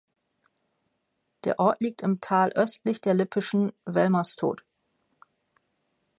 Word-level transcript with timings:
Der 1.43 1.59
Ort 1.59 1.79
liegt 1.79 2.01
im 2.01 2.21
Tal 2.21 2.49
östlich 2.53 3.01
der 3.01 3.13
Lippischen 3.13 3.71
Velmerstot. 3.85 4.65